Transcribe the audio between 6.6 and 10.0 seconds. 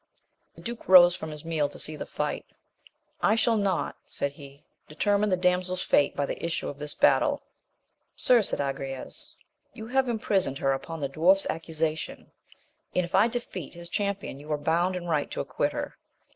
of this battle. Sir, said Agrayes, you